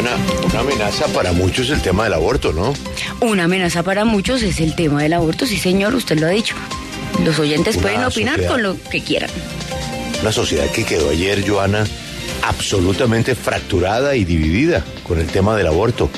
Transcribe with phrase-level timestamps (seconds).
[0.00, 2.72] Una amenaza para muchos es el tema del aborto, ¿no?
[3.20, 6.54] Una amenaza para muchos es el tema del aborto, sí señor, usted lo ha dicho.
[7.24, 8.50] Los oyentes Una pueden opinar sociedad.
[8.52, 9.28] con lo que quieran.
[10.22, 11.86] Una sociedad que quedó ayer, Joana,
[12.42, 16.08] absolutamente fracturada y dividida con el tema del aborto.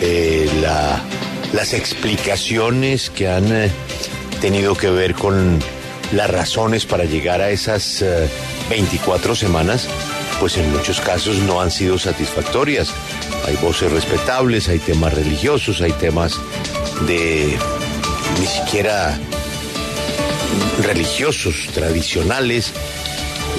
[0.00, 1.02] Eh, la-
[1.52, 3.70] las explicaciones que han eh,
[4.40, 5.58] tenido que ver con
[6.12, 8.28] las razones para llegar a esas eh,
[8.70, 9.88] 24 semanas,
[10.40, 12.92] pues en muchos casos no han sido satisfactorias.
[13.46, 16.38] Hay voces respetables, hay temas religiosos, hay temas
[17.06, 17.56] de
[18.40, 19.18] ni siquiera
[20.82, 22.72] religiosos, tradicionales,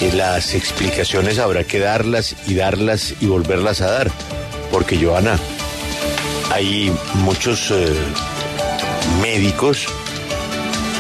[0.02, 4.12] y las explicaciones habrá que darlas y darlas y volverlas a dar.
[4.72, 5.40] Porque, Joana,
[6.52, 7.94] hay muchos eh,
[9.22, 9.88] médicos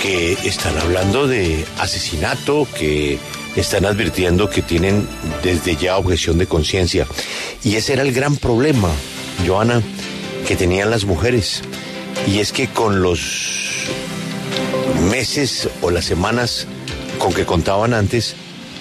[0.01, 3.19] que están hablando de asesinato, que
[3.55, 5.07] están advirtiendo que tienen
[5.43, 7.07] desde ya objeción de conciencia.
[7.63, 8.89] Y ese era el gran problema,
[9.45, 9.81] Joana,
[10.47, 11.61] que tenían las mujeres.
[12.27, 13.89] Y es que con los
[15.09, 16.67] meses o las semanas
[17.17, 18.35] con que contaban antes,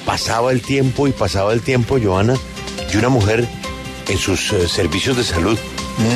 [0.04, 2.34] pasaba el tiempo y pasaba el tiempo, Joana,
[2.92, 3.46] y una mujer
[4.08, 5.58] en sus eh, servicios de salud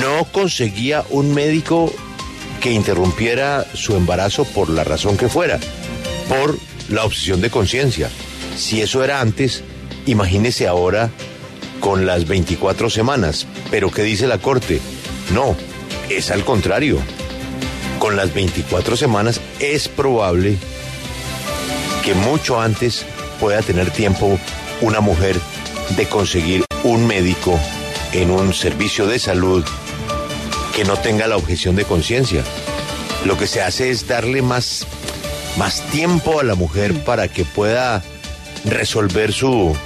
[0.00, 1.92] no conseguía un médico
[2.60, 5.58] que interrumpiera su embarazo por la razón que fuera,
[6.28, 8.10] por la obsesión de conciencia.
[8.58, 9.62] Si eso era antes,
[10.04, 11.10] imagínese ahora
[11.78, 13.46] con las 24 semanas.
[13.70, 14.80] Pero ¿qué dice la Corte?
[15.32, 15.56] No,
[16.10, 16.98] es al contrario.
[18.00, 20.56] Con las 24 semanas es probable
[22.04, 23.06] que mucho antes
[23.40, 24.38] pueda tener tiempo
[24.80, 25.36] una mujer
[25.96, 27.58] de conseguir un médico
[28.12, 29.64] en un servicio de salud
[30.74, 32.42] que no tenga la objeción de conciencia.
[33.24, 34.84] Lo que se hace es darle más,
[35.56, 38.02] más tiempo a la mujer para que pueda
[38.64, 39.76] resolver su,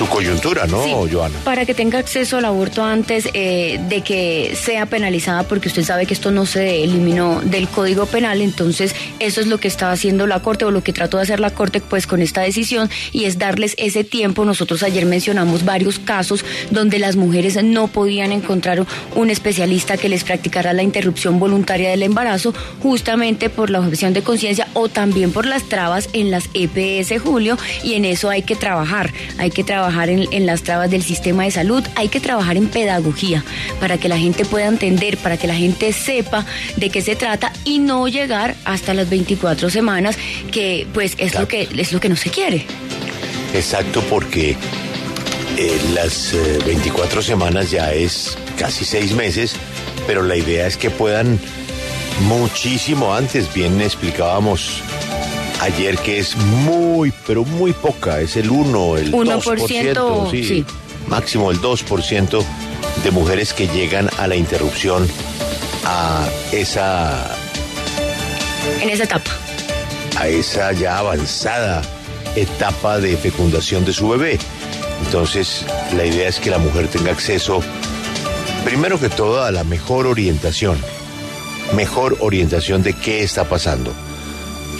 [0.00, 1.38] su coyuntura, ¿no, Sí, Joana?
[1.44, 6.06] Para que tenga acceso al aborto antes eh, de que sea penalizada, porque usted sabe
[6.06, 10.26] que esto no se eliminó del Código Penal, entonces eso es lo que está haciendo
[10.26, 13.26] la Corte o lo que trató de hacer la Corte pues con esta decisión y
[13.26, 14.46] es darles ese tiempo.
[14.46, 20.24] Nosotros ayer mencionamos varios casos donde las mujeres no podían encontrar un especialista que les
[20.24, 25.44] practicara la interrupción voluntaria del embarazo justamente por la objeción de conciencia o también por
[25.44, 29.89] las trabas en las EPS Julio y en eso hay que trabajar, hay que trabajar
[30.08, 33.44] en, en las trabas del sistema de salud, hay que trabajar en pedagogía
[33.80, 36.46] para que la gente pueda entender, para que la gente sepa
[36.76, 40.16] de qué se trata y no llegar hasta las 24 semanas
[40.50, 42.64] que pues es lo que es lo que no se quiere.
[43.54, 44.56] Exacto, porque
[45.56, 49.54] eh, las eh, 24 semanas ya es casi seis meses,
[50.06, 51.38] pero la idea es que puedan
[52.20, 53.52] muchísimo antes.
[53.52, 54.82] Bien explicábamos
[55.60, 60.64] ayer que es muy, pero muy poca, es el 1, el 1%, 2%, sí, sí.
[61.08, 62.44] máximo el 2%
[63.04, 65.06] de mujeres que llegan a la interrupción
[65.84, 67.36] a esa
[68.80, 69.30] En esa etapa.
[70.18, 71.82] a esa ya avanzada
[72.36, 74.38] etapa de fecundación de su bebé.
[75.04, 75.64] Entonces,
[75.96, 77.62] la idea es que la mujer tenga acceso,
[78.64, 80.78] primero que todo, a la mejor orientación,
[81.74, 83.94] mejor orientación de qué está pasando,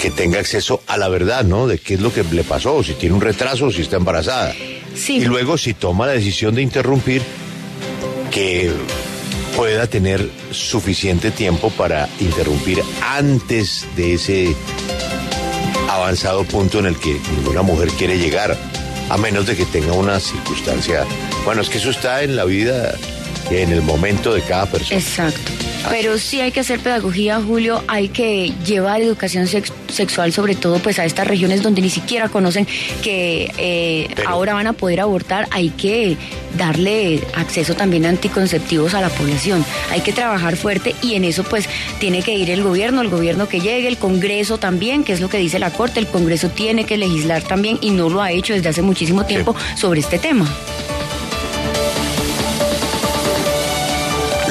[0.01, 1.67] que tenga acceso a la verdad, ¿no?
[1.67, 4.55] De qué es lo que le pasó, si tiene un retraso, si está embarazada.
[4.95, 5.17] Sí.
[5.17, 7.23] Y luego, si toma la decisión de interrumpir,
[8.31, 8.73] que
[9.57, 14.57] pueda tener suficiente tiempo para interrumpir antes de ese
[15.91, 18.57] avanzado punto en el que ninguna mujer quiere llegar,
[19.11, 21.05] a menos de que tenga una circunstancia.
[21.45, 22.95] Bueno, es que eso está en la vida,
[23.51, 24.99] en el momento de cada persona.
[24.99, 25.70] Exacto.
[25.89, 30.79] Pero sí hay que hacer pedagogía, Julio, hay que llevar educación sex- sexual, sobre todo
[30.79, 32.67] pues a estas regiones donde ni siquiera conocen
[33.03, 36.17] que eh, Pero- ahora van a poder abortar, hay que
[36.57, 39.65] darle acceso también a anticonceptivos a la población.
[39.91, 41.69] Hay que trabajar fuerte y en eso pues
[41.99, 45.29] tiene que ir el gobierno, el gobierno que llegue, el Congreso también, que es lo
[45.29, 48.53] que dice la Corte, el Congreso tiene que legislar también y no lo ha hecho
[48.53, 50.47] desde hace muchísimo tiempo sobre este tema.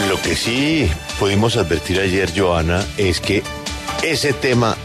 [0.07, 0.89] Lo que sí
[1.19, 3.43] pudimos advertir ayer, Joana, es que
[4.03, 4.75] ese tema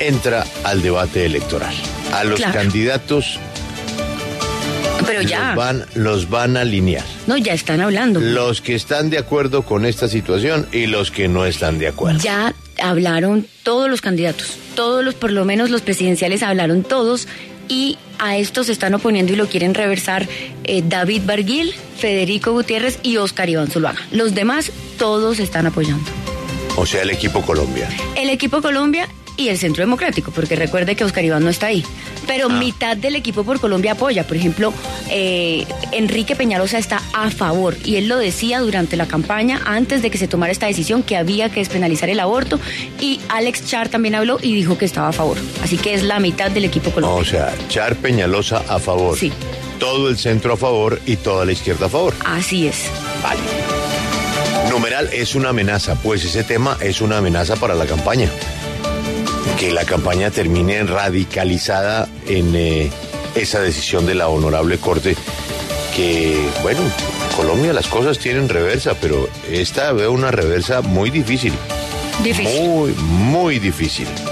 [0.00, 1.74] entra al debate electoral.
[2.12, 2.54] A los Claro.
[2.54, 3.38] candidatos
[5.06, 7.04] Pero ya, los, van, los van a alinear.
[7.26, 8.20] no, ya están hablando.
[8.20, 12.18] Los que están de acuerdo con esta situación y los que no están de acuerdo.
[12.20, 17.28] Ya hablaron todos los candidatos, todos los, por lo menos los presidenciales hablaron todos
[17.68, 20.28] y a estos se están oponiendo y lo quieren reversar
[20.64, 24.00] eh, David Barguil, Federico Gutiérrez y Oscar Iván Zuluaga.
[24.12, 26.04] Los demás todos están apoyando.
[26.76, 27.88] O sea, el equipo Colombia.
[28.16, 31.84] El equipo Colombia y el Centro Democrático, porque recuerde que Oscar Iván no está ahí.
[32.26, 32.54] Pero Ah.
[32.54, 34.26] mitad del equipo por Colombia apoya.
[34.26, 34.72] Por ejemplo,
[35.10, 40.10] eh, Enrique Peñalosa está a favor y él lo decía durante la campaña, antes de
[40.10, 42.58] que se tomara esta decisión, que había que despenalizar el aborto.
[43.00, 45.36] Y Alex Char también habló y dijo que estaba a favor.
[45.62, 47.22] Así que es la mitad del equipo colombiano.
[47.22, 49.18] O sea, Char Peñalosa a favor.
[49.18, 49.32] Sí.
[49.78, 52.14] Todo el centro a favor y toda la izquierda a favor.
[52.24, 52.84] Así es.
[53.22, 53.40] Vale.
[54.70, 58.28] Numeral es una amenaza, pues ese tema es una amenaza para la campaña.
[59.58, 62.90] Que la campaña termine radicalizada en eh,
[63.34, 65.16] esa decisión de la honorable corte.
[65.96, 71.52] Que, bueno, en Colombia las cosas tienen reversa, pero esta veo una reversa muy difícil.
[72.22, 72.68] Difícil.
[72.68, 74.08] Muy, muy difícil.